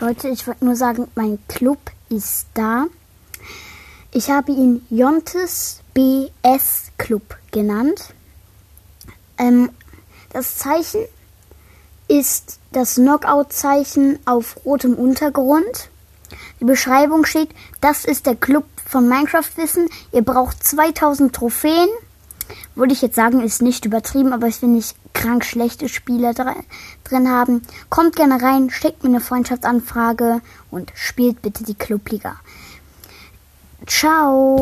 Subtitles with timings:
[0.00, 2.86] Leute, ich wollte nur sagen, mein Club ist da.
[4.12, 8.14] Ich habe ihn Jontes BS Club genannt.
[9.38, 9.70] Ähm,
[10.32, 11.00] das Zeichen
[12.06, 15.90] ist das Knockout-Zeichen auf rotem Untergrund.
[16.60, 19.88] Die Beschreibung steht, das ist der Club von Minecraft Wissen.
[20.12, 21.88] Ihr braucht 2000 Trophäen.
[22.74, 27.28] Würde ich jetzt sagen, ist nicht übertrieben, aber ich will nicht krank schlechte Spieler drin
[27.28, 27.62] haben.
[27.90, 30.40] Kommt gerne rein, schickt mir eine Freundschaftsanfrage
[30.70, 32.36] und spielt bitte die Clubliga.
[33.86, 34.56] Ciao!